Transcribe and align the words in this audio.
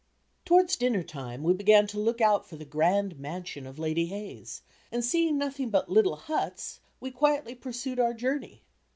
Towards 0.45 0.77
dinner 0.77 1.03
time, 1.03 1.43
we 1.43 1.53
began 1.53 1.85
to 1.85 1.99
look 1.99 2.21
out 2.21 2.43
for 2.49 2.55
the 2.55 2.65
grand 2.65 3.19
mansion 3.19 3.67
of 3.67 3.77
"Lady 3.77 4.07
Hayes," 4.07 4.63
and 4.91 5.05
seeing 5.05 5.37
nothing 5.37 5.69
but 5.69 5.91
little 5.91 6.15
huts 6.15 6.79
we 6.99 7.11
quietly 7.11 7.53
pursued 7.53 7.99
our 7.99 8.15
journey. 8.15 8.63